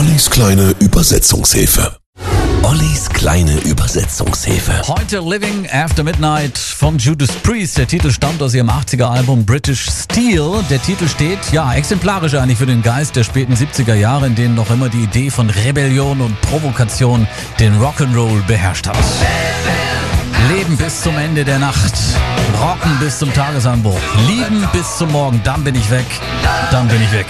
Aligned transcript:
Ollis 0.00 0.30
kleine 0.30 0.74
Übersetzungshilfe. 0.78 1.94
Ollis 2.62 3.10
kleine 3.10 3.58
Übersetzungshilfe. 3.58 4.80
Heute 4.88 5.18
Living 5.18 5.68
After 5.70 6.02
Midnight 6.02 6.56
von 6.56 6.96
Judas 6.96 7.28
Priest. 7.42 7.76
Der 7.76 7.86
Titel 7.86 8.10
stammt 8.10 8.42
aus 8.42 8.54
ihrem 8.54 8.70
80er 8.70 9.04
Album 9.04 9.44
British 9.44 9.90
Steel. 9.90 10.64
Der 10.70 10.80
Titel 10.80 11.06
steht, 11.06 11.38
ja, 11.52 11.74
exemplarisch 11.74 12.32
eigentlich 12.32 12.56
für 12.56 12.64
den 12.64 12.80
Geist 12.80 13.14
der 13.14 13.24
späten 13.24 13.52
70er 13.52 13.92
Jahre, 13.92 14.26
in 14.28 14.34
denen 14.34 14.54
noch 14.54 14.70
immer 14.70 14.88
die 14.88 15.02
Idee 15.02 15.28
von 15.28 15.50
Rebellion 15.50 16.22
und 16.22 16.40
Provokation 16.40 17.28
den 17.58 17.78
Rock'n'Roll 17.78 18.40
beherrscht 18.46 18.86
hat. 18.86 18.96
Leben 20.48 20.78
bis 20.78 21.02
zum 21.02 21.18
Ende 21.18 21.44
der 21.44 21.58
Nacht. 21.58 21.92
Rocken 22.58 22.98
bis 23.00 23.18
zum 23.18 23.30
Tagesanbruch. 23.34 24.00
Lieben 24.26 24.66
bis 24.72 24.96
zum 24.96 25.12
Morgen. 25.12 25.42
Dann 25.44 25.62
bin 25.62 25.74
ich 25.74 25.90
weg. 25.90 26.06
Dann 26.70 26.88
bin 26.88 27.02
ich 27.02 27.12
weg. 27.12 27.26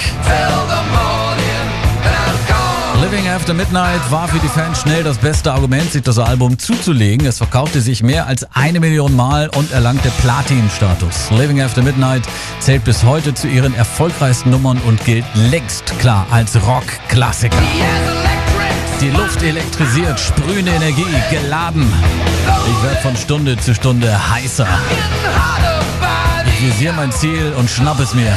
Living 3.11 3.29
After 3.29 3.55
Midnight 3.55 4.09
war 4.13 4.29
für 4.29 4.39
die 4.39 4.47
Fans 4.47 4.83
schnell 4.83 5.03
das 5.03 5.19
beste 5.19 5.53
Argument, 5.53 5.91
sich 5.91 6.03
das 6.03 6.17
Album 6.17 6.57
zuzulegen. 6.61 7.27
Es 7.27 7.39
verkaufte 7.39 7.81
sich 7.81 8.05
mehr 8.05 8.29
als 8.29 8.47
eine 8.55 8.79
Million 8.79 9.17
Mal 9.17 9.49
und 9.57 9.73
erlangte 9.73 10.13
Platin-Status. 10.21 11.33
Living 11.33 11.61
After 11.61 11.83
Midnight 11.83 12.23
zählt 12.61 12.85
bis 12.85 13.03
heute 13.03 13.35
zu 13.35 13.49
ihren 13.49 13.75
erfolgreichsten 13.75 14.51
Nummern 14.51 14.79
und 14.87 15.05
gilt 15.05 15.25
längst 15.35 15.87
klar 15.99 16.25
als 16.31 16.55
Rock-Klassiker. 16.65 17.57
Die 19.01 19.11
Luft 19.11 19.43
elektrisiert, 19.43 20.21
sprühende 20.21 20.71
Energie, 20.71 21.05
geladen. 21.33 21.93
Ich 22.69 22.85
werde 22.85 23.01
von 23.03 23.17
Stunde 23.17 23.57
zu 23.57 23.75
Stunde 23.75 24.31
heißer. 24.31 24.69
Ich 26.47 26.65
visiere 26.65 26.95
mein 26.95 27.11
Ziel 27.11 27.55
und 27.59 27.69
schnapp 27.69 27.99
es 27.99 28.15
mir. 28.15 28.33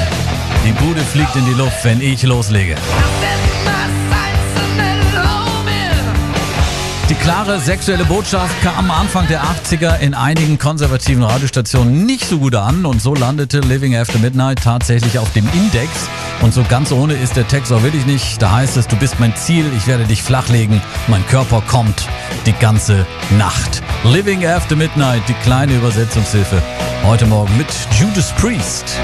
Die 0.65 0.71
Bude 0.71 1.01
fliegt 1.01 1.35
in 1.35 1.45
die 1.45 1.53
Luft, 1.53 1.85
wenn 1.85 2.01
ich 2.01 2.23
loslege. 2.23 2.75
Die 7.13 7.19
klare 7.19 7.59
sexuelle 7.59 8.05
Botschaft 8.05 8.59
kam 8.63 8.89
am 8.89 8.89
Anfang 8.89 9.27
der 9.27 9.43
80er 9.43 9.99
in 9.99 10.15
einigen 10.15 10.57
konservativen 10.57 11.21
Radiostationen 11.21 12.07
nicht 12.07 12.25
so 12.25 12.39
gut 12.39 12.55
an 12.55 12.87
und 12.87 13.03
so 13.03 13.13
landete 13.13 13.59
Living 13.59 13.95
After 13.95 14.17
Midnight 14.17 14.63
tatsächlich 14.63 15.19
auf 15.19 15.31
dem 15.33 15.47
Index. 15.53 15.91
Und 16.41 16.55
so 16.55 16.63
ganz 16.67 16.91
ohne 16.91 17.13
ist 17.13 17.35
der 17.35 17.47
Text 17.47 17.71
auch 17.71 17.83
wirklich 17.83 18.07
nicht. 18.07 18.41
Da 18.41 18.53
heißt 18.53 18.77
es, 18.77 18.87
du 18.87 18.95
bist 18.95 19.19
mein 19.19 19.35
Ziel, 19.35 19.63
ich 19.77 19.85
werde 19.85 20.05
dich 20.05 20.23
flachlegen, 20.23 20.81
mein 21.07 21.23
Körper 21.27 21.61
kommt 21.67 22.07
die 22.47 22.53
ganze 22.53 23.05
Nacht. 23.37 23.83
Living 24.05 24.47
After 24.47 24.75
Midnight, 24.75 25.21
die 25.27 25.35
kleine 25.43 25.75
Übersetzungshilfe. 25.75 26.63
Heute 27.03 27.27
Morgen 27.27 27.55
mit 27.57 27.67
Judas 27.99 28.31
Priest. 28.31 28.97